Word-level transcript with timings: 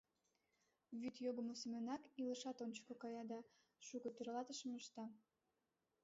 Вӱд 0.99 1.15
йогымо 1.25 1.53
семынак 1.61 2.01
илышат 2.21 2.57
ончыко 2.63 2.93
кая 3.03 3.23
да 3.31 3.39
шуко 3.85 4.09
тӧрлатышым 4.15 4.71
ышта. 4.79 5.05